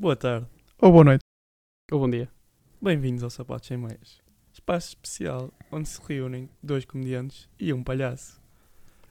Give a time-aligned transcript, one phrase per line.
[0.00, 0.46] Boa tarde,
[0.78, 1.20] Ou boa noite.
[1.92, 2.26] Ou bom dia.
[2.80, 8.40] bem-vindos ao Sapatos Sem Meias, espaço especial onde se reúnem dois comediantes e um palhaço.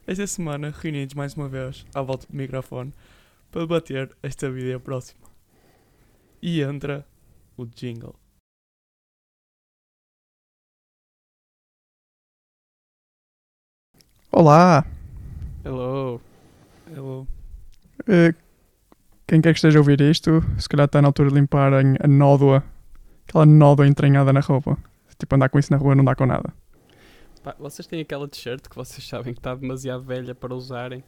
[0.08, 2.92] Esta semana reunidos mais uma vez à volta do microfone
[3.52, 5.30] para debater esta vida próxima.
[6.42, 7.06] E entra
[7.56, 8.16] o jingle.
[14.32, 14.84] Olá.
[15.64, 16.20] Hello.
[16.88, 17.28] Hello.
[18.08, 18.34] Eh,
[19.30, 22.08] quem quer que esteja a ouvir isto, se calhar está na altura de limparem a
[22.08, 22.64] nódoa,
[23.28, 24.78] aquela nódoa entranhada na roupa.
[25.18, 26.54] Tipo, andar com isso na rua não dá com nada.
[27.44, 31.04] Pá, vocês têm aquela t-shirt que vocês sabem que está demasiado velha para usarem,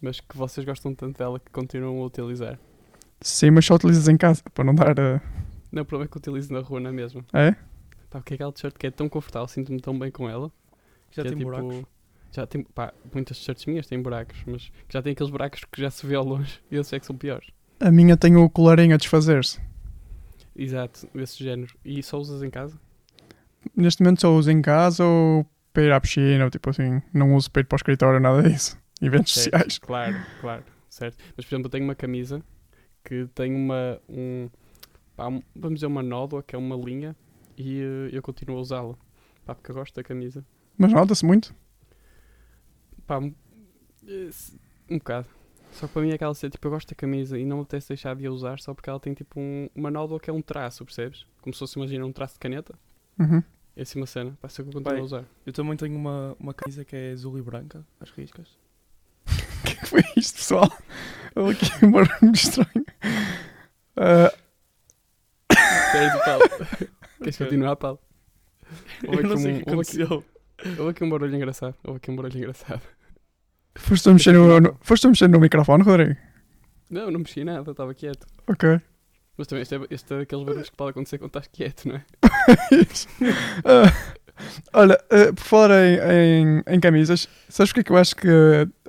[0.00, 2.58] mas que vocês gostam tanto dela que continuam a utilizar.
[3.20, 4.98] Sim, mas só utilizas em casa, para não dar.
[4.98, 5.20] eh,
[5.72, 7.24] Não, o problema é que utilizo na rua, não é mesmo?
[7.32, 7.52] É?
[8.10, 10.50] Pá, porque é aquela t-shirt que é tão confortável, sinto-me tão bem com ela.
[11.10, 11.84] Já que é tem tipo- buracos?
[12.34, 15.90] Já tem, pá, muitas t-shirts minhas têm buracos, mas já tem aqueles buracos que já
[15.90, 17.48] se vê ao longe e esses é que são piores.
[17.80, 19.60] A minha tem o colarinho a desfazer-se.
[20.56, 21.72] Exato, desse género.
[21.84, 22.78] E só usas em casa?
[23.76, 27.34] Neste momento só uso em casa ou para ir à piscina, ou tipo assim, não
[27.34, 28.78] uso para ir para o escritório, nada disso.
[29.02, 29.78] Eventos Certo, sociais.
[29.78, 31.16] Claro, claro, certo.
[31.36, 32.42] Mas, por exemplo, eu tenho uma camisa
[33.04, 34.48] que tem uma, um,
[35.16, 37.14] pá, um- vamos dizer, uma nódoa, que é uma linha,
[37.58, 38.94] e eh, eu continuo a usá-la.
[39.44, 40.44] Pá, porque eu gosto da camisa.
[40.78, 41.54] Mas nota-se muito.
[43.06, 43.34] Pá, um,
[44.06, 44.30] eh,
[44.90, 45.28] um bocado.
[45.72, 47.62] Só que para mim é aquela cena, tipo, eu gosto da camisa e não me
[47.62, 50.32] apetece deixar de a usar só porque ela tem tipo um, uma nódoa que é
[50.32, 51.26] um traço, percebes?
[51.40, 52.78] Como se fosse, imagina, um traço de caneta.
[53.18, 53.42] Uhum.
[53.76, 54.38] É assim uma cena.
[54.48, 55.00] Só que eu continuo Pai.
[55.00, 55.24] a usar.
[55.44, 58.46] Eu também tenho uma, uma camisa que é azul e branca, as riscas.
[59.64, 60.70] O que é que foi isto, pessoal?
[61.34, 62.84] Houve aqui um barulho muito estranho.
[63.96, 64.30] Ah,
[65.92, 66.44] Sério, Paulo.
[67.18, 67.98] Queres continuar, Paulo?
[69.06, 70.24] Houve Eu não sei um- o que aconteceu.
[70.78, 71.74] Houve aqui um barulho engraçado.
[71.84, 72.82] Houve aqui um barulho engraçado.
[73.76, 76.16] foste, a mexer no, no- foste a mexer no microfone, Rodrigo?
[76.90, 78.26] Não, não mexi nada, estava quieto.
[78.48, 78.80] Ok.
[79.36, 81.96] Mas também este é, este é daqueles barulhos que pode acontecer quando estás quieto, não
[81.96, 82.04] é?
[83.64, 83.92] Ah,
[84.72, 85.98] olha, ah, por falar em,
[86.58, 88.28] em, em camisas, sabes o que é que eu acho que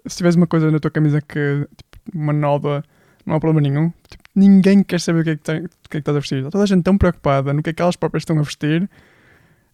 [0.07, 2.83] se tiveres uma coisa na tua camisa que, tipo, uma nódoa,
[3.25, 3.91] não há problema nenhum.
[4.09, 6.19] Tipo, ninguém quer saber o que, é que tem- o que é que estás a
[6.19, 6.37] vestir.
[6.39, 8.89] Está toda a gente tão preocupada no que é que elas próprias estão a vestir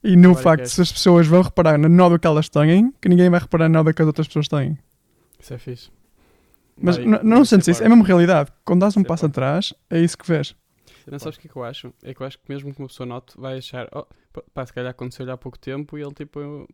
[0.03, 0.65] e no Claro facto é.
[0.65, 3.79] se as pessoas vão reparar na nódoa que elas têm, que ninguém vai reparar na
[3.79, 4.77] nódoa que as outras pessoas têm.
[5.39, 5.89] Isso é fixe.
[6.79, 7.81] Mas Vai- não vai sentes isso?
[7.81, 7.89] É parte.
[7.89, 8.51] mesmo realidade.
[8.65, 9.31] Quando dás um é passo parte.
[9.33, 10.55] atrás, é isso que vês.
[11.09, 11.93] Não sabes o que é que eu acho?
[12.03, 14.05] É que eu acho que mesmo que uma pessoa note, vai achar, oh,
[14.53, 16.67] pá, se calhar aconteceu-lhe há pouco tempo e ele tipo,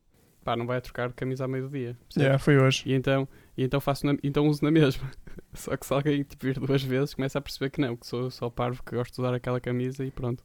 [0.43, 1.93] pá, não vai trocar de camisa à meio do dia.
[1.93, 2.16] percebes?
[2.17, 2.83] Yeah, foi hoje.
[2.85, 3.27] E então,
[3.57, 5.09] e então faço na, então uso na mesma.
[5.53, 8.29] Só que se alguém tipo, vir duas vezes, começa a perceber que não, que sou
[8.29, 10.43] só parvo que gosto de usar aquela camisa e pronto,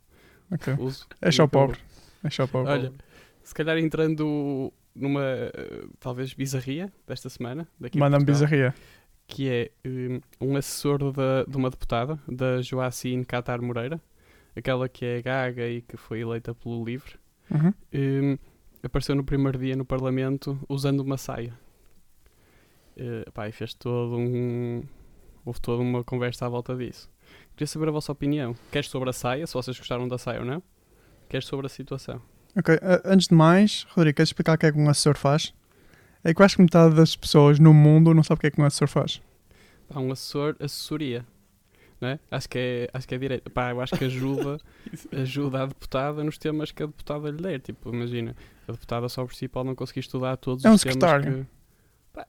[0.51, 0.75] Ok.
[0.79, 1.07] uso.
[1.21, 1.75] É só acabou.
[2.25, 2.71] É só pobre.
[2.73, 2.93] Olha,
[3.43, 8.75] se calhar entrando numa eh, talvez bizarria desta semana, Manda-me bizarria.
[9.27, 14.01] que é um, um assessor da, de uma deputada, da Joacine Catar Moreira,
[14.55, 17.15] aquela que é gaga e que foi eleita pelo LIVRE,
[17.51, 17.73] Uhum.
[17.93, 18.39] um,
[18.83, 21.53] apareceu no primeiro dia no Parlamento usando uma saia.
[22.97, 24.83] Uh, pá, e fez todo um.
[25.45, 27.11] Houve toda uma conversa à volta disso.
[27.57, 28.55] Queria saber a vossa opinião.
[28.71, 30.63] Queres sobre a saia, se vocês gostaram da saia ou não?
[31.33, 32.21] Queres sobre a situação?
[32.55, 35.55] Ok, antes de mais, Rodrigo, queres explicar o que é que um assessor faz?
[36.23, 38.51] É que eu acho que metade das pessoas no mundo não sabe o que é
[38.51, 39.23] que um assessor faz.
[39.89, 41.25] Pá, um assessor, assessoria.
[41.99, 42.19] Não é?
[42.31, 43.49] Acho que é, acho que é direito.
[43.51, 44.59] Pá, eu acho que ajuda,
[45.11, 47.61] ajuda a deputada nos temas que a deputada lhe der.
[47.61, 48.37] Tipo, imagina,
[48.69, 51.47] a deputada só por si pode não conseguir estudar todos É um os temas secretário.
[51.47, 51.51] que...
[52.13, 52.27] Pá,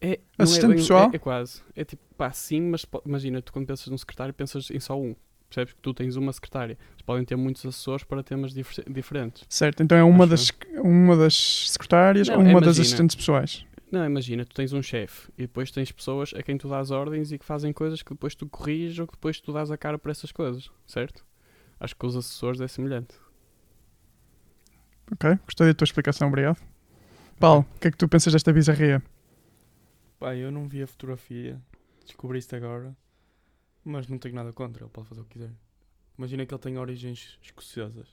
[0.00, 1.10] é, não Assistente é, bem- pessoal?
[1.12, 1.60] É, é quase.
[1.76, 5.14] É tipo, pá, sim, mas imagina, tu quando pensas num secretário pensas em só um.
[5.48, 6.76] Percebes que tu tens uma secretária.
[6.92, 9.44] Eles podem ter muitos assessores para temas difer- diferentes.
[9.48, 12.82] Certo, então é uma, Acho das, uma das secretárias Não, ou uma é, das imagina.
[12.82, 13.66] assistentes pessoais.
[13.90, 17.32] Não, imagina, tu tens um chefe e depois tens pessoas a quem tu dás ordens
[17.32, 19.98] e que fazem coisas que depois tu corriges ou que depois tu dás a cara
[19.98, 21.24] por essas coisas, certo?
[21.80, 23.14] Acho que com os assessores é semelhante.
[25.10, 26.58] Ok, gostei da tua explicação, obrigado.
[27.40, 29.02] Paulo, o que é que tu pensas desta bizarria?
[30.18, 31.58] Pá, eu não vi a fotografia,
[32.04, 32.94] descobri isto agora,
[33.88, 35.52] mas não tenho nada contra, ele pode fazer o que quiser.
[36.16, 38.08] Imagina que ele tem origens escocesas.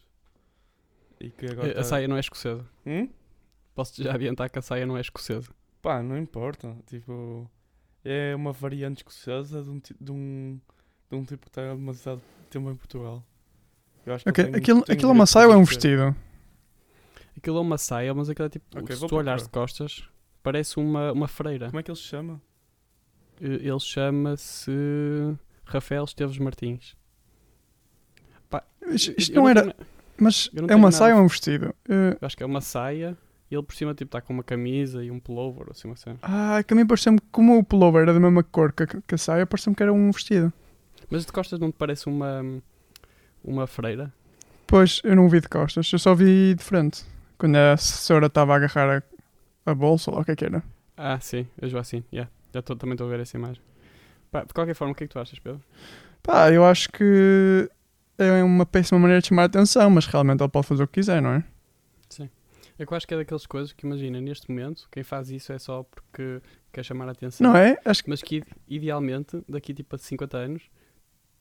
[1.20, 1.72] E que agora.
[1.72, 2.66] A- tá- saia não é escocesa.
[2.86, 3.10] Hum?
[3.74, 5.50] Posso já adiantar que a saia não é escocesa.
[5.82, 6.76] Pá, não importa.
[6.88, 7.50] Tipo,
[8.04, 10.60] é uma variante escocesa de um, de um,
[11.10, 13.24] de um tipo que está demasiado tempo em Portugal.
[14.06, 16.16] Eu acho que Ok, ele tem- aquilo, aquilo é uma saia ou é um vestido?
[17.38, 20.08] Aquilo é uma saia, mas aquilo é tipo, Ok, se tu olhares de costas,
[20.44, 21.68] parece uma, uma freira.
[21.68, 22.42] Como é que ele se chama?
[23.42, 24.72] Eh, Ele chama-se
[25.66, 26.96] Rafael Esteves Martins.
[28.50, 29.62] Pá, Isto, eu não era.
[29.62, 29.76] tenho
[30.18, 30.92] Mas não é uma nada.
[30.92, 31.74] saia ou um vestido?
[31.90, 33.18] Eh, eu acho que é uma saia
[33.50, 36.18] e ele por cima tipo está com uma camisa e um pullover, assim uma cena.
[36.22, 39.16] ah, que a mim pareceu-me como o pullover era da mesma cor que a, que
[39.16, 40.52] a saia, pareceu-me que era um vestido.
[41.10, 42.42] Mas de costas não te parece uma,
[43.44, 44.12] uma freira?
[44.68, 47.04] Pois, eu não vi de costas, eu só vi de frente.
[47.38, 49.04] Quando a assessora estava a agarrar
[49.66, 50.64] a, a bolsa, ou lá o que é que era.
[50.98, 52.32] Ah, sim, eu já assim, yeah.
[52.54, 53.62] já tô, também estou a ver essa imagem.
[54.36, 55.62] Pá, de qualquer forma, o que é que tu achas, Pedro?
[56.22, 57.70] Pá, eu acho que
[58.18, 60.96] é uma péssima maneira de chamar a atenção, mas realmente ele pode fazer o que
[60.96, 61.44] quiser, não é?
[62.78, 65.54] É que eu acho que é daquelas coisas que, imagina, neste momento, quem faz isso
[65.54, 66.42] é só porque
[66.74, 67.48] quer chamar a atenção.
[67.48, 67.78] Não é?
[67.86, 70.64] Acho que Mas que, idealmente, daqui tipo a 50 anos,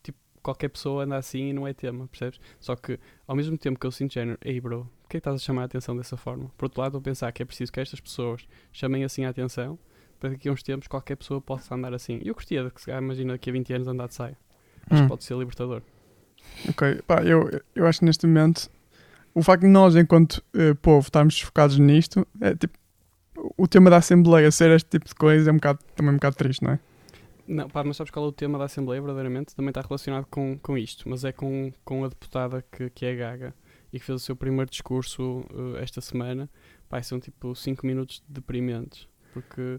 [0.00, 2.38] tipo, qualquer pessoa anda assim e não é tema, percebes?
[2.60, 5.28] Só que, ao mesmo tempo que eu sinto género, ei bro, por que é que
[5.28, 6.48] estás a chamar a atenção dessa forma?
[6.56, 9.76] Por outro lado, a pensar que é preciso que estas pessoas chamem assim a atenção,
[10.24, 12.18] para daqui a uns tempos qualquer pessoa possa andar assim.
[12.24, 14.38] Eu gostaria de que, se calhar, imagina, daqui a 20 anos andar de saia.
[14.88, 15.04] Acho Hum.
[15.04, 15.82] que pode ser libertador.
[16.70, 18.70] Ok, pá, eu, eu acho que neste momento
[19.34, 22.78] o facto de nós, enquanto eh, povo, estarmos focados nisto, é tipo.
[23.58, 26.36] O tema da Assembleia ser este tipo de coisa é um bocado, também um bocado
[26.36, 26.78] triste, não é?
[27.46, 29.54] Não, pá, mas sabes qual é o tema da Assembleia, verdadeiramente?
[29.54, 33.14] Também está relacionado com, com isto, mas é com, com a deputada que, que é
[33.14, 33.54] gaga
[33.92, 35.44] e que fez o seu primeiro discurso
[35.76, 36.48] eh, esta semana.
[36.88, 39.78] Pá, são tipo 5 minutos deprimentes, porque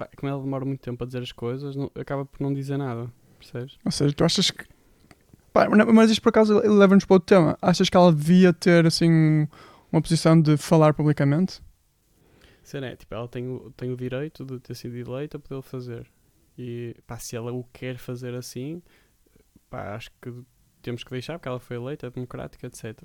[0.00, 2.78] pá, como ela demora muito tempo a dizer as coisas, não- acaba por não dizer
[2.78, 3.76] nada, percebes?
[3.84, 4.64] Ou seja, tu achas que.
[5.52, 7.58] Pá, mas- isto por acaso leva-nos para outro tema.
[7.60, 9.46] Achas que ela devia ter assim
[9.92, 11.60] uma posição de falar publicamente?
[12.62, 15.62] Cena é, tipo, ela tem o, tem o direito de ter sido eleita para poder
[15.62, 16.06] fazer.
[16.56, 18.80] E pá, se ela o quer fazer assim,
[19.68, 20.32] pá, acho que
[20.80, 23.02] temos que deixar, porque ela foi eleita, é democrática, etc.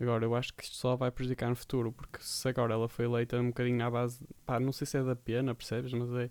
[0.00, 3.06] Agora, eu acho que isto só vai prejudicar no futuro, porque se agora ela foi
[3.06, 5.92] eleita um bocadinho à base, pá, não sei se é da pena, percebes?
[5.94, 6.28] Mas é,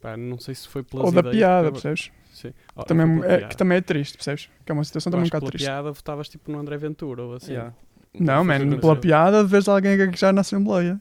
[0.00, 2.10] pá, não sei se foi pelas Ou da piada, porque percebes?
[2.32, 2.52] Sim.
[2.74, 3.48] Oh, também, pela é, piada.
[3.50, 4.48] que também é triste, percebes?
[4.64, 5.66] Que é uma situação Eu também um que bocado pela triste.
[5.66, 7.52] piada votavas tipo no André Ventura ou assim.
[7.52, 7.74] Yeah.
[8.18, 10.98] Não, Foi o que man, pela piada de vez alguém a gaguejar na Assembleia.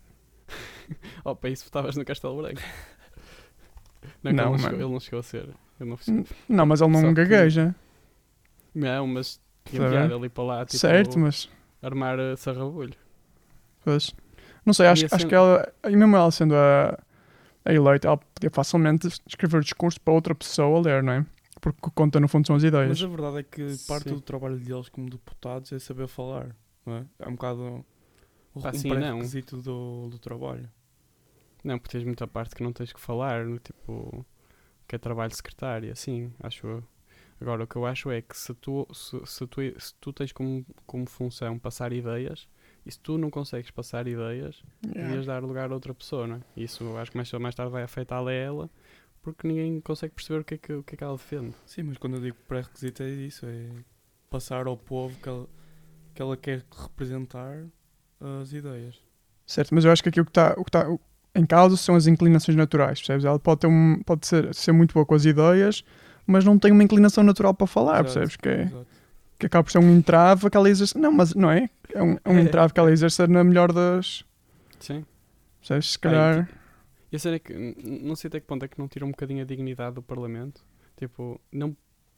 [1.24, 2.62] Oh, para isso votavas no Castelo Branco.
[4.22, 4.60] Não, Não, não ele, não mano.
[4.64, 5.50] chegou, ele não chegou a ser.
[5.80, 5.98] Não
[6.50, 7.76] Não, mas ele Só não que- gagueja.
[8.74, 11.50] Não, mas tinha Tá piada ali para lá, tipo, certo, mas.
[11.86, 12.94] Armar sarrabulho.
[13.84, 14.14] Pois.
[14.66, 16.98] Não sei, acho, a acho cena- que ela, e mesmo ela sendo a,
[17.64, 21.26] a eleita, ela podia facilmente escrever o discurso para outra pessoa ler, não é?
[21.62, 22.90] Porque o que conta no fundo são as ideias.
[22.90, 24.16] Mas a verdade é que parte Sim.
[24.16, 26.56] do trabalho deles como deputados é saber falar,
[26.86, 27.06] não é?
[27.20, 27.86] É um bocado
[28.54, 28.98] o- Pá, um sim, não.
[28.98, 30.70] pré-requisito do, do trabalho.
[31.64, 34.26] Não, porque tens muita parte que não tens que falar, no tipo,
[34.88, 36.84] que é trabalho de secretária, assim, acho eu.
[37.40, 40.32] Agora, o que eu acho é que se tu, se, se tu, se tu tens
[40.32, 42.48] como, como função passar ideias,
[42.86, 45.10] e se tu não consegues passar ideias, Yeah.
[45.10, 46.40] devias dar lugar a outra pessoa, não é?
[46.56, 48.70] Isso eu acho que mais mais tarde vai afetá-la a ela,
[49.22, 51.56] porque ninguém consegue perceber o que é que, o que, é que ela defende.
[51.66, 53.70] Sim, mas quando eu digo pré-requisito é isso, é
[54.30, 55.48] passar ao povo que ela,
[56.14, 57.66] que ela quer representar
[58.42, 59.02] as ideias.
[59.46, 60.88] Certo, mas eu acho que aqui o que está tá
[61.36, 63.26] em causa são as inclinações naturais, percebes?
[63.26, 65.84] Ela pode, ter um, pode ser, ser muito boa com as ideias,
[66.26, 68.36] mas não tem uma inclinação natural para falar, Exato, percebes?
[68.36, 68.72] Que, é,
[69.40, 70.98] que acaba por ser um entrave que ela exerce.
[70.98, 71.70] Não, mas não é?
[71.94, 74.24] É um, é um entrave que ela exerce na melhor das.
[74.80, 75.06] Sim.
[75.60, 75.92] Percebes?
[75.92, 76.50] Se Ah, e calhar.
[77.12, 79.12] E a cena é que não sei até que ponto é que não tira um
[79.12, 80.62] bocadinho a dignidade do Parlamento.
[80.98, 81.76] Tipo, não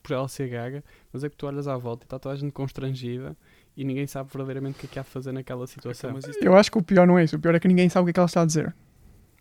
[0.08, 2.38] por ela ser gaga, mas é que tu olhas à volta e está toda a
[2.38, 3.36] gente constrangida
[3.76, 6.18] e ninguém sabe verdadeiramente o que é que há de fazer naquela situação.
[6.42, 7.36] Eu acho que o pior não é isso.
[7.36, 8.74] O pior é que ninguém sabe o que é que ela está a dizer.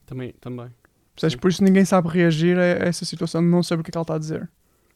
[0.04, 0.68] Também, também.
[1.16, 1.32] Percebes?
[1.32, 1.38] Sim.
[1.38, 3.98] Por isso ninguém sabe reagir a essa situação de não saber o que é que
[3.98, 4.48] ela está a dizer.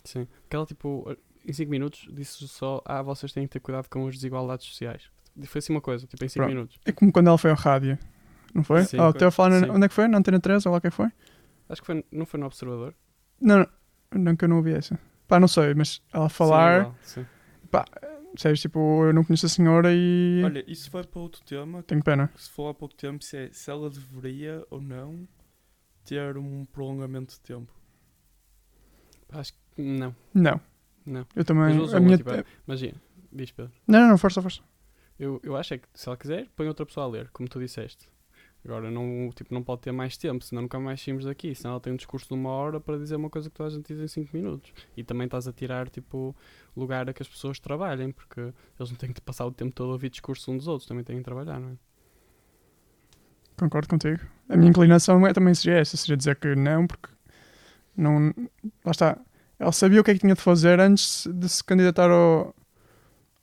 [0.04, 0.28] Sim.
[0.42, 4.06] Porque ela, tipo, em 5 minutos disse só: Ah, vocês têm que ter cuidado com
[4.06, 5.10] as desigualdades sociais.
[5.46, 6.48] Foi assim uma coisa, tipo, em 5 Pronto.
[6.54, 6.78] minutos.
[6.84, 7.98] É como quando ela foi ao rádio.
[8.54, 8.84] Não foi?
[8.84, 8.98] Sim.
[8.98, 10.08] a falar na, onde é que foi?
[10.08, 11.08] Na Antena 3 ou lá que é que foi?
[11.68, 12.94] Acho que foi, não foi no Observador.
[13.40, 13.66] Não, não,
[14.12, 14.98] não que eu não ouvi essa.
[15.28, 17.26] Pá, não sei, mas ela falar, Sim, igual, sim.
[18.36, 21.84] sabes, tipo, eu não conheço a senhora e Olha, isso vai para outro tema.
[21.84, 22.28] tenho pena.
[22.36, 25.28] Se falar há pouco tempo, se, é, se ela deveria ou não
[26.10, 27.72] ter um prolongamento de tempo.
[29.30, 30.60] Acho que não, Não,
[31.06, 31.24] não.
[31.36, 31.66] eu também.
[31.66, 32.16] As duas A minha...
[32.16, 32.30] tipo,
[32.66, 33.00] Imagina,
[33.32, 33.72] diz Pedro.
[33.86, 34.60] Não, não, não, força, força.
[35.16, 37.60] Eu, eu acho é que se ela quiser, põe outra pessoa a ler, como tu
[37.60, 38.10] disseste.
[38.64, 41.54] Agora, não, tipo, não pode ter mais tempo, senão nunca mais saímos daqui.
[41.54, 43.72] Senão ela tem um discurso de uma hora para dizer uma coisa que toda a
[43.72, 44.72] gente diz em 5 minutos.
[44.96, 46.34] E também estás a tirar, tipo,
[46.76, 49.90] lugar a que as pessoas trabalhem, porque eles não têm que passar o tempo todo
[49.90, 51.76] a ouvir discurso uns dos outros, também têm que trabalhar, não é?
[53.60, 54.20] Concordo contigo.
[54.48, 57.10] A minha inclinação é, também seria essa, seria dizer que não, porque
[57.94, 58.32] não.
[58.82, 59.18] Lá está.
[59.58, 62.54] Ela sabia o que é que tinha de fazer antes de se candidatar ao,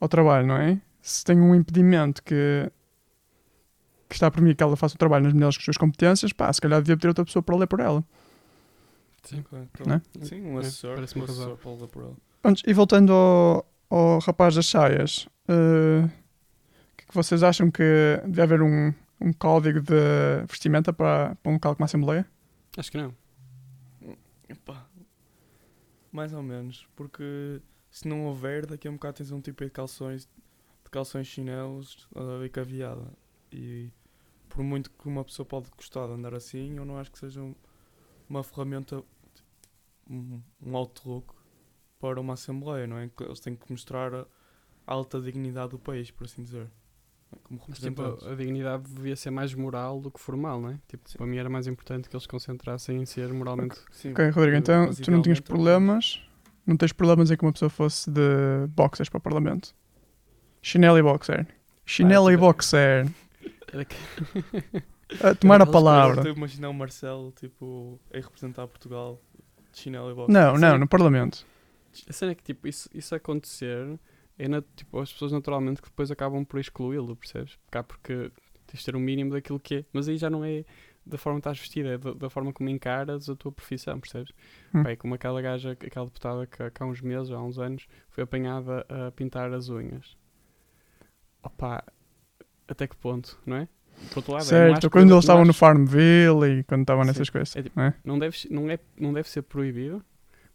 [0.02, 0.82] ao trabalho, não é?
[1.04, 2.68] Se tem um impedimento que,
[4.10, 6.60] que está a permitir que ela faça o trabalho nas melhores suas competências, pá, se
[6.60, 8.04] calhar devia ter outra pessoa para ler por ela.
[9.22, 9.42] Sim.
[9.42, 10.02] Ok, então, Né?
[10.24, 10.96] Sim, um É, assessor.
[10.96, 12.14] parece-me um assessor para levar por ela.
[12.44, 17.70] Antes, e voltando ao, ao rapaz das saias, eh, o que é que vocês acham
[17.70, 17.84] que
[18.26, 19.94] deve haver um, um código de
[20.48, 22.26] vestimenta para, para um local como a Assembleia?
[22.78, 23.16] Acho que não.
[24.50, 24.88] Epá,
[26.12, 29.70] Mais ou menos, porque se não houver, daqui a um bocado tens um tipo de
[29.70, 30.28] calções,
[30.84, 33.12] de calções chinelos uh, e caveada.
[33.52, 33.92] E
[34.50, 37.42] por muito que uma pessoa pode gostar de andar assim, eu não acho que seja
[37.42, 37.56] um-
[38.30, 39.04] uma ferramenta,
[40.10, 41.34] um, um outlook
[42.00, 43.10] para uma assembleia, não é?
[43.10, 44.26] Que Eles têm que mostrar a
[44.86, 46.70] alta dignidade do país, por assim dizer.
[47.44, 50.80] Como Mas tipo, a dignidade devia ser mais moral do que formal, não é?
[50.88, 51.18] Tipo, Sim.
[51.18, 53.78] para mim era mais importante que eles se concentrassem em ser moralmente.
[53.92, 56.22] Sim, Ok, Rodrigo, então tu não tinhas idealmente, problemas,
[56.66, 59.74] não tens problemas em que uma pessoa fosse de boxers para o Parlamento?
[60.62, 61.46] Chinelo e boxer.
[61.86, 63.08] Chinelo e tipo- boxer.
[63.72, 63.96] Era que-
[65.24, 66.18] A tomar a palavra.
[66.20, 69.22] Estou a imaginar o Marcelo, tipo, a representar Portugal
[69.72, 70.34] de chinelo e boxe.
[70.34, 71.46] Não, não, no Parlamento.
[72.10, 73.98] A cena é que tipo, isso, isso acontecer
[74.38, 77.58] é na, tipo, as pessoas naturalmente que depois acabam por excluí-lo, percebes?
[77.72, 78.32] Cá porque
[78.68, 79.86] tens de ter um mínimo daquilo que é.
[79.94, 80.64] Mas aí já não é
[81.06, 84.34] da forma que estás vestida, é da, da forma como encaras a tua profissão, percebes?
[84.74, 84.82] Hum.
[84.82, 88.24] É como aquela gaja, aquela deputada que, que há uns meses, há uns anos, foi
[88.24, 90.18] apanhada a pintar as unhas.
[91.42, 91.84] Opa,
[92.68, 93.68] até que ponto, não é?
[94.10, 97.30] Por outro lado, acho Certo, que- quando eles estavam no Farmville e quando estavam nessas
[97.30, 97.56] coisas.
[97.56, 97.94] É tipo, não é?
[98.04, 100.04] não deve, não, é, não deve ser proibido,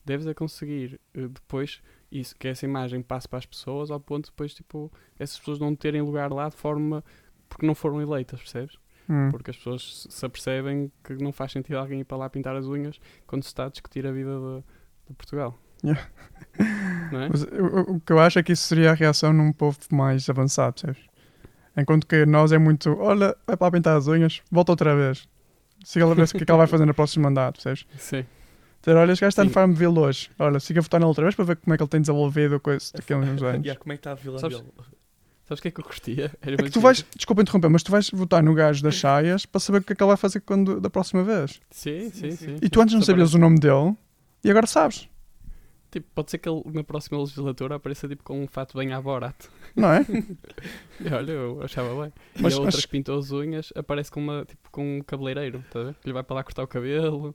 [0.05, 4.27] deves a conseguir eh, depois isso, que essa imagem passe para as pessoas ao ponto
[4.27, 7.03] de depois, tipo, essas pessoas não terem lugar lá de forma
[7.49, 8.77] porque não foram eleitas, percebes?
[9.09, 9.31] Hum.
[9.31, 12.67] Porque as pessoas se apercebem que não faz sentido alguém ir para lá pintar as
[12.67, 14.65] unhas quando se está a discutir a vida de,
[15.09, 15.59] de Portugal.
[15.85, 16.09] Yeah.
[17.11, 17.29] Não é?
[17.91, 20.99] O, que eu acho é que isso seria a reação num povo mais avançado, sabes?
[21.77, 25.29] Enquanto que nós é muito, olha, vai para pintar as unhas, volta outra vez.
[25.85, 27.87] Siga lá ver o que é que ela vai fazer no próximo mandato, percebes?
[27.99, 28.25] Sim.
[28.83, 29.51] Dizer, olha, este gajo está no.
[29.51, 30.31] Farmville hoje.
[30.39, 32.57] Olha, siga a votar nele outra vez para ver como é que ele tem desenvolvido
[32.57, 33.65] a coisa daqui a uns anos.
[33.65, 34.71] Yeah, como é que está a Vila Sabes- dele?
[35.45, 36.33] Sabes o que é que eu curtia?
[36.43, 39.45] Era É que tu vais, desculpa interromper, mas tu vais votar no gajo das chaias
[39.47, 41.61] para saber o que é que ele vai fazer quando, da próxima vez.
[41.71, 42.57] Sim, sim, Sim, sim.
[42.63, 43.95] E tu antes não sabias parece- o nome dele
[44.45, 45.09] e agora sabes,
[45.91, 49.01] Tipo, pode ser que ele na próxima legislatura apareça tipo com um fato bem à
[49.03, 49.37] Borat.
[49.77, 50.01] não é?
[51.05, 52.13] E Olha, eu achava bem.
[52.41, 55.03] Mas e a outra acho- que pintou as unhas aparece com, uma, tipo, com um
[55.03, 55.95] cabeleireiro, tá a ver?
[56.01, 57.35] Que lhe vai para lá cortar o cabelo.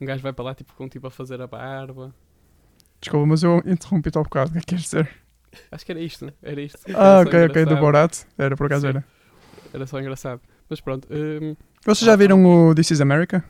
[0.00, 2.14] Um gajo vai para lá tipo, com tipo a fazer a barba.
[3.00, 4.50] Desculpa, mas eu interrompi-te ao bocado.
[4.50, 5.10] O que é que queres dizer?
[5.70, 6.78] Acho que era isto, era isto.
[6.88, 7.80] Ah, Era ok, ok, do engraçado.
[7.80, 8.24] Borat.
[8.36, 8.88] Era, por acaso Sim.
[8.88, 9.04] era.
[9.72, 10.40] Era só engraçado.
[10.68, 13.44] Mas pronto, hum, Vocês já viram o This is America?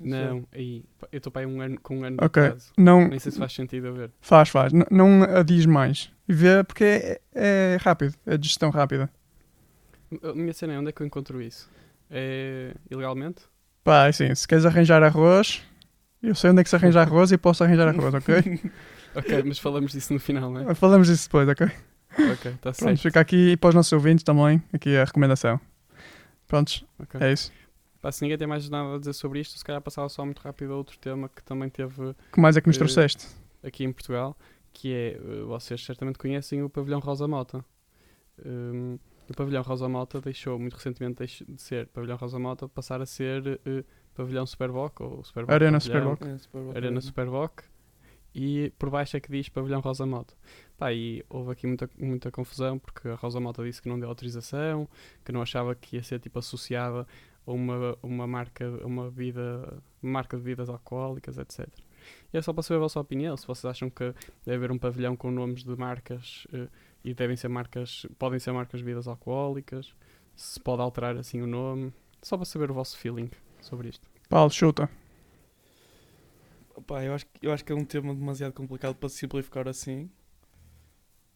[0.00, 2.42] não, aí, eu estou para aí um ano, com um ano Ok.
[2.42, 2.64] de.
[2.76, 4.10] Não, Nem sei se faz sentido a ver.
[4.20, 4.72] faz, faz.
[4.72, 6.12] N- não a diz mais.
[6.28, 9.08] E vê porque é, é rápido, é de gestão rápida.
[10.22, 11.70] A minha cena é onde é que eu encontro isso?
[12.10, 13.42] É ilegalmente?
[13.84, 15.62] Pá, é assim, se queres arranjar arroz,
[16.22, 18.34] eu sei onde é que se arranja arroz e posso arranjar arroz, ok?
[19.16, 20.74] Ok, mas falamos disso no final, não é?
[20.74, 21.66] Falamos disso depois, ok?
[21.68, 22.98] Ok, está Pronto, certo.
[23.00, 25.60] fica aqui para os nossos ouvintes também, aqui a recomendação.
[26.48, 27.20] Prontos, Ok.
[27.20, 27.52] é isso.
[28.02, 30.40] Pá, se ninguém tem mais nada a dizer sobre isto, se calhar passava só muito
[30.40, 33.28] rápido a outro tema que também teve que mais é que nos Eh, trouxeste?
[33.62, 34.36] aqui em Portugal,
[34.72, 37.64] que é, eh, vocês certamente conhecem o pavilhão Rosa Mota.
[38.44, 43.06] Hum, o pavilhão Rosa Mota deixou, muito recentemente, de ser pavilhão Rosa Mota, passar a
[43.06, 46.22] ser eh, pavilhão Superboc, ou Superboc Arena Superboc.
[46.22, 46.78] É, super bacana.
[46.78, 47.62] Arena Superboc,
[48.34, 50.34] e por baixo é que diz pavilhão Rosa Mota.
[50.76, 54.08] Pá, e houve aqui muita, muita confusão, porque a Rosa Mota disse que não deu
[54.08, 54.88] autorização,
[55.24, 57.06] que não achava que ia ser tipo associada
[57.46, 61.68] a uma, uma marca, uma vida, marca de bebidas alcoólicas, etc.
[62.32, 64.12] E é só para saber a vossa opinião, se vocês acham que
[64.44, 66.68] deve haver um pavilhão com nomes de marcas eh,
[67.04, 69.94] e devem ser marcas, podem ser marcas de bebidas alcoólicas,
[70.36, 71.92] se pode alterar assim o nome,
[72.22, 73.30] só para saber o vosso feeling
[73.60, 74.08] sobre isto.
[74.28, 74.88] Paulo, chuta.
[76.86, 80.10] Pá, eu acho, que- eu acho que é um tema demasiado complicado para simplificar assim.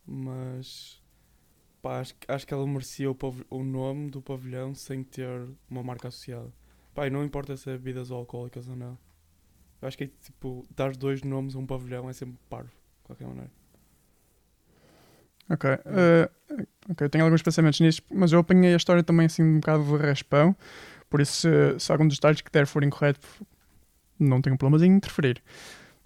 [0.06, 1.02] Mas
[1.82, 3.16] pá, acho, que- acho que ela merecia o,
[3.50, 6.52] o nome do pavilhão sem ter uma marca associada.
[6.94, 8.98] Pá, não importa se é bebidas alcoólicas ou não.
[9.82, 13.04] Eu acho que é tipo, dar dois nomes a um pavilhão é sempre parvo, de
[13.04, 13.52] qualquer maneira.
[15.50, 15.70] Ok.
[15.70, 16.30] eh,
[16.90, 20.04] ok, tenho alguns pensamentos nisto, mas eu apanhei a história também assim um bocado de
[20.04, 20.54] raspão.
[21.08, 23.20] Por isso, se, se algum dos detalhes que der for incorreto,
[24.18, 25.42] não tenho problemas em interferir.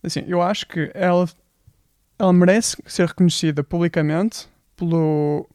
[0.02, 1.28] Assim, eu acho que ela,
[2.18, 5.48] ela merece ser reconhecida publicamente pelo,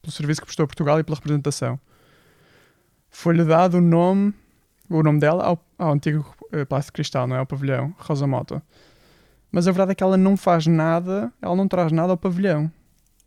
[0.00, 1.78] pelo serviço que prestou a Portugal e pela representação.
[3.10, 4.32] Foi-lhe dado o nome,
[4.88, 7.38] o nome dela ao, ao antigo eh, Palácio de Cristal, não é?
[7.40, 8.62] Ao pavilhão, Rosa Mota.
[9.50, 12.72] Mas a verdade é que ela não faz nada, ela não traz nada ao pavilhão.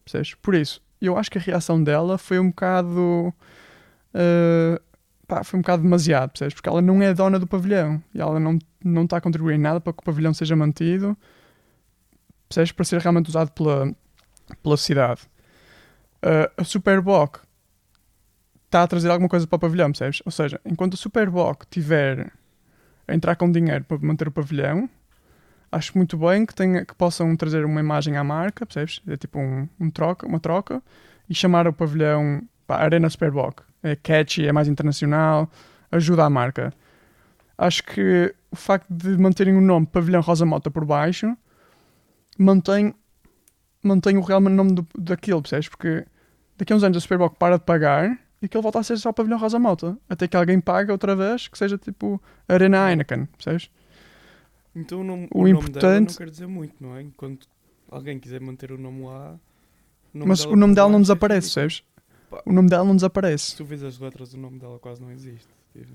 [0.05, 0.35] Percebes?
[0.35, 3.33] Por isso, eu acho que a reação dela foi um bocado.
[4.13, 4.79] eh,
[5.27, 6.53] pá, foi um bocado demasiado, percebes?
[6.53, 9.59] Porque ela não é dona do pavilhão e ela não não está a contribuir em
[9.59, 11.17] nada para que o pavilhão seja mantido,
[12.47, 12.71] percebes?
[12.71, 13.91] Para ser realmente usado pela,
[14.61, 15.21] pela cidade.
[16.21, 17.39] Eh, a Superboc
[18.65, 20.21] está a trazer alguma coisa para o pavilhão, percebes?
[20.25, 22.31] Ou seja, enquanto a Superboc tiver
[23.07, 24.89] a entrar com dinheiro para manter o pavilhão,
[25.71, 29.01] Acho muito bem que, tenha, que possam trazer uma imagem à marca, percebes?
[29.07, 30.81] É tipo um, um troca, uma troca,
[31.29, 33.61] e chamar o pavilhão pá, Arena Superboc.
[33.83, 35.49] É catchy, é mais internacional,
[35.91, 36.73] ajuda a marca.
[37.57, 41.35] Acho que o facto de manterem o nome Pavilhão Rosa Mota por baixo
[42.37, 42.93] mantém,
[43.81, 45.69] mantém o real nome do, daquilo, percebes?
[45.69, 46.05] Porque
[46.57, 49.11] daqui a uns anos a Superboc para de pagar e aquilo volta a ser só
[49.13, 49.97] Pavilhão Rosa Mota.
[50.09, 53.69] Até que alguém paga outra vez, que seja tipo Arena Heineken, percebes?
[54.75, 57.01] Então o nome, O o nome dela importante- não quer dizer muito, não é?
[57.01, 57.47] Enquanto
[57.89, 59.39] alguém quiser manter o nome lá.
[60.13, 61.83] o Mas dela o nome dela não desaparece?
[62.29, 62.41] Pá.
[62.45, 63.55] O nome dela não Se desaparece.
[63.55, 65.47] tu vês as letras, o nome dela quase não existe.
[65.75, 65.85] Mas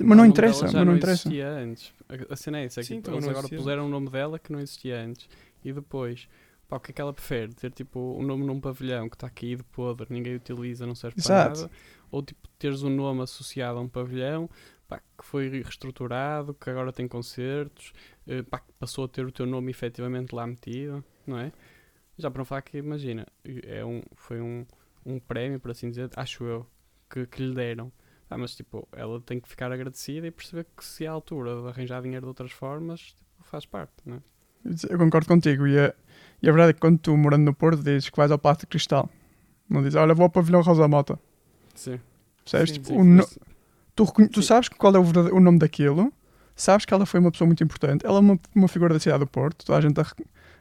[0.00, 1.28] não nome interessa, mas não interessa.
[1.28, 1.92] existia antes.
[2.30, 3.88] A, cena é essa, é que Sim, tipo, então eles não agora existia puseram o
[3.88, 5.28] nome dela que não existia antes.
[5.64, 6.28] E depois,
[6.68, 7.54] pá, o que é que ela prefere?
[7.54, 11.24] Ter tipo o nome num pavilhão que está caído, podre, ninguém utiliza, não serve para
[11.24, 11.60] Exato.
[11.60, 11.70] nada.
[12.10, 14.50] Ou tipo, teres um nome associado a um pavilhão
[14.88, 17.92] pá, que foi reestruturado, que agora tem concertos,
[18.26, 21.52] eh, pá, que passou a ter o teu nome efetivamente lá metido, não é?
[22.18, 23.26] Já para não falar que, imagina,
[23.64, 24.66] é um, foi um,
[25.06, 26.66] um prémio, por assim dizer, acho eu,
[27.08, 27.92] que, que lhe deram.
[28.30, 31.68] Ah, mas tipo, ela tem que ficar agradecida e perceber que se há altura de
[31.68, 34.20] arranjar dinheiro de outras formas, tipo, faz parte, não é?
[34.90, 35.66] Eu concordo contigo.
[35.66, 35.94] E a,
[36.42, 38.60] e a verdade é que quando tu, morando no Porto, dizes que vais ao Pato
[38.62, 39.08] de Cristal,
[39.68, 41.18] não dizes, olha, vou ao Pavilhão Rosa Mota.
[41.74, 41.98] Sim.
[42.44, 42.70] Percebes?
[42.70, 43.26] Sim, Tipo, sim, o no-
[44.06, 44.48] tu, tu sim.
[44.48, 45.02] sabes qual é o,
[45.34, 46.12] o nome daquilo,
[46.54, 49.20] sabes que ela foi uma pessoa muito importante, ela é uma, uma figura da cidade
[49.20, 50.04] do Porto, toda a gente a,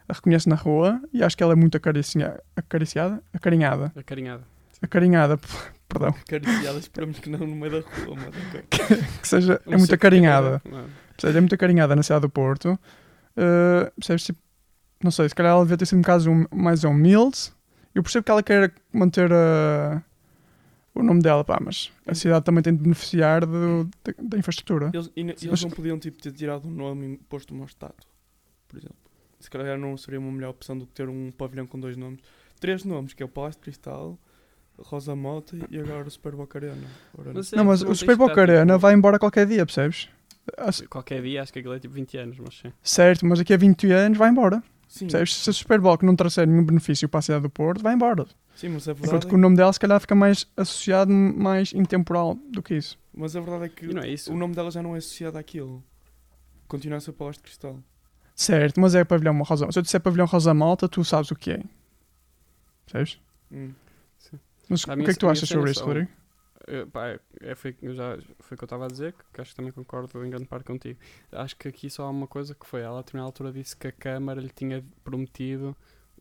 [0.10, 4.44] a reconhece na rua e acho que ela é muito acaricia, acariciada, acarinhada, Acarinhada.
[4.82, 5.40] acarinhada,
[5.88, 8.64] perdão, Acariciada, esperamos que não no meio da rua, mas ok.
[9.22, 10.62] que seja, é Não muito sei acarinhada.
[10.70, 10.84] não é?
[11.24, 12.78] É muito acarinhada na cidade do Porto.
[13.36, 14.24] Uh, percebes?
[14.26, 14.40] Tipo,
[15.04, 17.52] não sei, se calhar ela devia ter sido um caso mais humilde.
[17.96, 20.02] Eu percebo que ela quer manter uh,
[21.00, 24.92] o nome dela, pá, mas a cidade também tem de beneficiar do- da, da infraestrutura.
[24.94, 28.08] Eles, e, eles Mas- não podiam tipo, ter tirado um nome e posto uma estátua,
[28.68, 28.96] por exemplo.
[29.40, 32.20] Se calhar não seria uma melhor opção do que ter um pavilhão com dois nomes.
[32.60, 34.18] Três nomes, que é o Palácio de Cristal,
[34.80, 36.88] Rosa Mota e agora o Super Boca Arena.
[37.34, 40.10] Mas Não, mas não o Super Boca Arena tipo, vai embora qualquer dia, percebes?
[40.58, 42.72] Ah, Qualquer dia, acho que aquilo é tipo 20 anos, mas sim.
[42.82, 44.64] Certo, mas daqui a 20 anos vai embora.
[44.88, 45.36] Sim, Percebes?
[45.36, 48.26] Se a Super Bowl não trouxer nenhum benefício para a cidade do Porto, vai embora.
[48.56, 51.12] sim, mas a Enquanto verdade, que o é, nome dela se calhar fica mais associado,
[51.12, 52.98] mais intemporal do que isso.
[53.14, 54.32] mas a verdade é que não é isso.
[54.32, 55.84] o nome dela já não é associado àquilo.
[56.68, 57.80] Continua a ser Palácio de Cristal.
[58.36, 59.72] Certo, mas é pavilhão rosa.
[59.72, 61.64] Se eu disser pavilhão rosa malta, tu sabes o que é.
[62.86, 63.20] Percebes?
[63.52, 63.72] Hum.
[64.70, 66.12] Mas A o minha que é que tu achas sobre isso, são- Rodrigo?
[66.68, 69.56] Eh, pá, é, foi, já, foi o que eu estava a dizer, que acho que
[69.56, 71.00] também concordo em grande parte contigo.
[71.32, 73.88] Acho que aqui só há uma coisa que foi, ela a determinada altura disse que
[73.88, 75.76] a Câmara lhe tinha prometido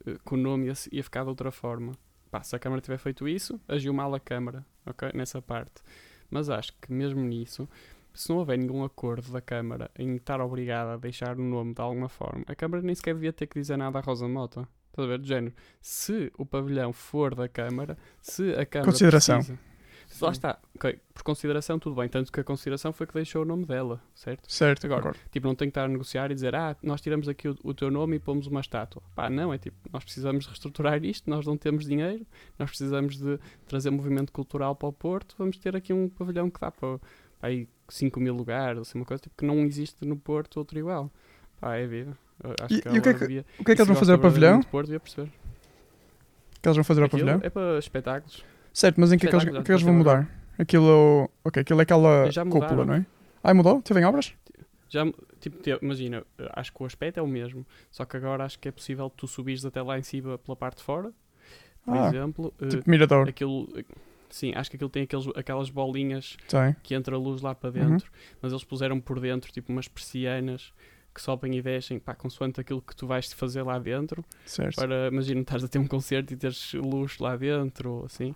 [0.06, 1.92] eh, que o nome ia, ia ficar de outra forma.
[2.30, 5.10] Pá, se a Câmara tiver feito isso, agiu mal a Câmara, ok?
[5.14, 5.82] Nessa parte.
[6.30, 7.68] Mas acho que mesmo nisso,
[8.14, 11.80] se não houver nenhum acordo da Câmara em estar obrigada a deixar o nome de
[11.80, 14.68] alguma forma, a Câmara nem sequer devia ter que dizer nada à Rosa Mota.
[14.90, 15.18] Estás a ver?
[15.18, 19.36] Do género, se o pavilhão for da Câmara, se a Câmara Consideração.
[19.38, 19.58] precisa-
[20.24, 23.44] Lá está, ok, por consideração tudo bem, tanto que a consideração foi que deixou o
[23.44, 24.50] nome dela, certo?
[24.52, 25.14] Certo, Agora.
[25.30, 27.74] Tipo, não tem que estar a negociar e dizer, ah, nós tiramos aqui o, o
[27.74, 29.02] teu nome e pomos uma estátua.
[29.14, 32.26] Pá, não, é tipo, nós precisamos de reestruturar isto, nós não temos dinheiro,
[32.58, 36.60] nós precisamos de trazer movimento cultural para o Porto, vamos ter aqui um pavilhão que
[36.60, 36.98] dá para
[37.38, 40.78] para aí 5 mil lugares, assim, uma coisa tipo, que não existe no Porto outro
[40.78, 41.10] igual.
[41.60, 42.16] Pá, é vida.
[42.62, 43.96] Acho E- que e o que é que- devia- O que é que eles vão
[43.96, 44.60] fazer ao pavilhão?
[44.60, 45.28] verdadeiramente do Porto, devia perceber.
[45.28, 47.40] O que eles vão fazer ao Aquilo pavilhão?
[47.46, 48.44] É para espetáculos.
[48.76, 50.28] Certo, mas em que é que eles, que é que eles vão mudar?
[50.58, 51.30] Aquilo.
[51.42, 53.06] Ok, aquilo é aquela cúpula, não é?
[53.42, 53.80] Ah, mudou?
[53.80, 54.34] Teve em obras?
[54.90, 55.02] Já,
[55.40, 58.68] tipo, te- imagina, acho que o aspecto é o mesmo, só que agora acho que
[58.68, 61.10] é possível tu subires até lá em cima pela parte de fora.
[61.86, 63.26] Por Ah, exemplo, eh, Tipo Mirador.
[63.30, 63.66] aquilo,
[64.28, 66.76] sim, acho que aquilo tem aqueles, aquelas bolinhas Tem.
[66.82, 67.92] que entra a luz lá para Uhum.
[67.92, 68.12] dentro,
[68.42, 70.74] mas eles puseram por dentro tipo umas persianas
[71.16, 74.76] que sobem e descem, pá, consoante aquilo que tu vais fazer lá dentro, Certo.
[74.76, 78.34] para, imagina, estás a ter um concerto e teres luz lá dentro, assim,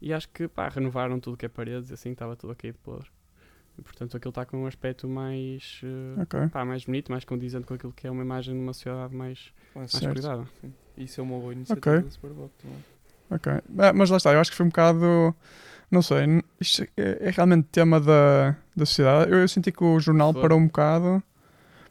[0.00, 2.72] e acho que, pá, renovaram tudo que é paredes, e assim, estava tudo a cair
[2.72, 3.08] de podre.
[3.78, 6.48] E, portanto, aquilo está com um aspecto mais, eh, Ok.
[6.48, 9.52] pá, mais bonito, mais condizente com aquilo que é uma imagem de uma sociedade mais,
[9.74, 10.12] Ah, mais Certo.
[10.12, 10.46] cuidada.
[10.96, 12.04] Isso é uma boa iniciativa Ok.
[12.04, 12.84] da Super Bowl também.
[13.30, 13.52] Ok.
[13.78, 15.34] Ah, mas lá está, eu acho que foi um bocado.
[15.90, 16.24] Não sei,
[16.60, 19.30] isto é, é realmente tema da, da sociedade.
[19.32, 20.42] Eu, eu senti que o jornal Foi.
[20.42, 21.22] parou um bocado.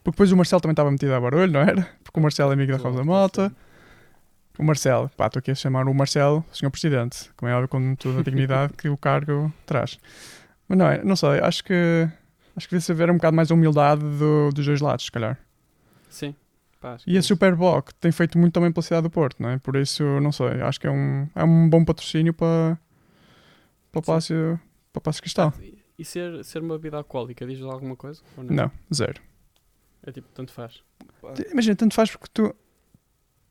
[0.04, 1.88] Porque depois o Marcelo também estava metido a barulho, não era?
[2.04, 3.50] Porque o Marcelo é amigo da Rosa Mota.
[4.58, 6.70] O Marcelo, pá, estou aqui a chamar o Marcelo Sr.
[6.70, 9.98] Presidente, como é óbvio, com toda a dignidade que o cargo traz.
[10.68, 12.08] Mas não é, não sei, acho que
[12.56, 15.36] acho que devia haver um bocado mais a humildade do- dos dois lados, se calhar.
[16.08, 16.36] Sim.
[16.80, 19.58] Pá, E a que- Superboc tem feito muito também pela cidade do Porto, não é?
[19.58, 22.78] Por isso, não sei, acho que é um, é um bom patrocínio para,
[23.90, 24.02] para o.
[24.02, 24.60] Palácio,
[24.92, 25.52] para o Palácio Cristal.
[25.98, 28.20] E- ser, ser uma bebida alcoólica diz alguma coisa?
[28.36, 28.44] Não?
[28.44, 29.20] Não, zero.
[30.06, 30.82] É tipo, tanto faz.
[31.50, 32.54] Imagina, tanto faz porque tu,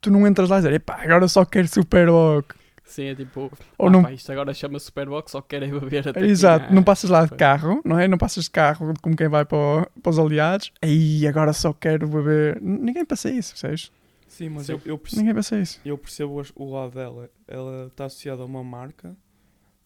[0.02, 2.54] tu não entras lá e dizes, epá, agora só quero Superboc.
[2.86, 6.20] Sim, é tipo, Ou ah, não, pá, isto agora chama Superbox, só querem beber até
[6.26, 6.76] exato, aqui.
[6.76, 8.08] não passas lá de carro, não é?
[8.08, 10.72] Não passas de carro como quem vai para, o- para os aliados.
[10.82, 12.62] Aí agora só quero beber.
[12.62, 13.92] Ninguém passa isso, percebes?
[14.28, 14.74] Sim, mas Sim.
[14.74, 15.80] eu, eu percebo, Ninguém passa isso.
[15.86, 17.30] eu percebo o lado dela.
[17.48, 19.16] Ela está associada a uma marca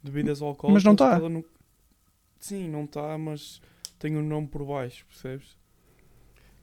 [0.03, 0.73] de bebidas alcoólicas.
[0.73, 1.15] Mas não tá.
[1.15, 1.45] ela não-
[2.39, 3.61] Sim, não está, mas
[3.99, 5.55] tem um nome por baixo, percebes?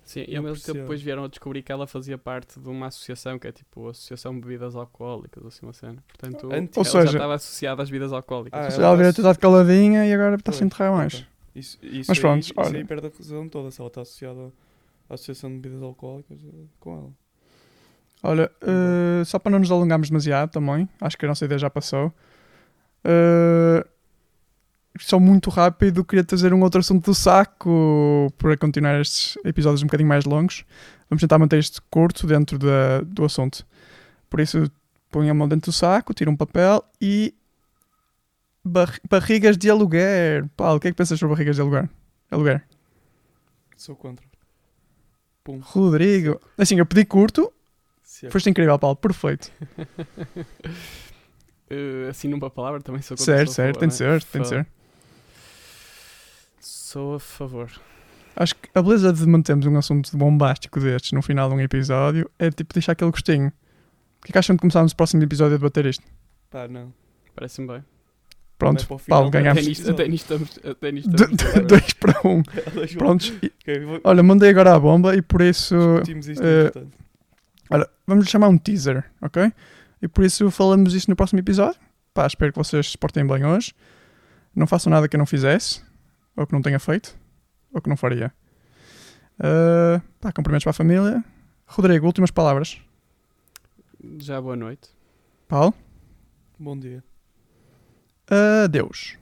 [0.05, 2.69] Sim, e Eu ao mesmo tempo depois vieram a descobrir que ela fazia parte de
[2.69, 6.05] uma associação que é tipo a Associação de Bebidas Alcoólicas, ou assim uma cena.
[6.07, 8.59] Portanto, Antes- ela já seja- estava associada às bebidas alcoólicas.
[8.59, 11.27] Ah, ela seja, ela devia tá ter dado caladinha e agora está a enterrar mais.
[11.55, 12.77] Isso, isso Mas aí, pronto, isso olha.
[12.79, 13.71] aí perde a razão toda.
[13.71, 14.53] Se ela está associada
[15.09, 17.11] à Associação de Bebidas Alcoólicas eh, com ela.
[18.23, 21.71] Olha, eh, só para não nos alongarmos demasiado também, acho que a nossa ideia já
[21.71, 22.12] passou.
[23.05, 23.87] eh,
[24.99, 29.87] só muito rápido, queria trazer um outro assunto do saco para continuar estes episódios um
[29.87, 30.65] bocadinho mais longos.
[31.11, 33.67] Vamos tentar manter isto curto dentro da, do assunto.
[34.31, 34.71] Por isso,
[35.11, 37.35] põe a mão dentro do saco, tira um papel e.
[38.65, 40.49] Bar- barrigas de aluguer.
[40.57, 41.89] Paulo, o que é que pensas sobre barrigas de aluguer?
[42.31, 42.65] Aluguer.
[43.77, 44.25] Sou contra.
[45.43, 45.61] Pum.
[45.63, 46.41] Rodrigo.
[46.57, 47.53] Assim, eu pedi curto,
[48.03, 48.33] Seco.
[48.33, 49.51] foste incrível, Paulo, perfeito.
[51.71, 53.99] Eh, assim numa palavra também sou contra, Certo, certo, tem de né?
[53.99, 54.67] ser, tem de ser.
[56.66, 57.70] Sou a favor.
[58.37, 62.29] Acho que a beleza de mantermos um assunto bombástico destes no final de um episódio
[62.38, 63.48] é tipo deixar aquele gostinho.
[63.48, 66.03] O que é que acham de começarmos o próximo episódio a debater isto?
[66.50, 66.92] Pá, não.
[67.37, 67.85] Parece-me bem.
[68.59, 70.59] Pronto, é Paulo, até Até nisto, até nisto estamos.
[70.64, 71.66] Até nisto estamos de de- acordo.
[71.68, 72.42] dois para um.
[72.96, 73.33] Prontos.
[73.42, 75.77] E, Ok, vou- olha, mandei agora a bomba e por isso.
[75.77, 76.96] discutimos isto entretanto.
[77.70, 79.53] Olha, vamos lhe chamar um teaser, ok?
[80.00, 81.79] E por isso falamos isto no próximo episódio.
[82.14, 83.72] Pá, espero que vocês se portem bem hoje.
[84.57, 85.83] Não façam nada que eu não fizesse,
[86.37, 87.16] ou que não tenha feito,
[87.73, 88.33] ou que não faria.
[89.38, 91.25] Uh, pá, cumprimentos para a família.
[91.66, 92.81] Rodrigo, últimas palavras.
[94.18, 94.90] Já boa noite.
[95.49, 95.75] Paulo,
[96.59, 97.03] Bom dia.
[98.64, 99.16] adeus.